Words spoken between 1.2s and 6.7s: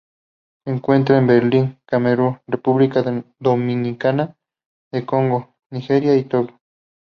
en Benín, Camerún, República Democrática del Congo, Nigeria, y Togo.